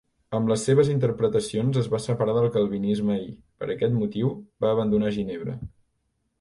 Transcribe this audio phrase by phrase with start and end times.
[0.35, 3.29] Amb les seves interpretacions es va separar del calvinisme i,
[3.63, 4.35] per aquest motiu,
[4.67, 5.59] va abandonar Ginebra.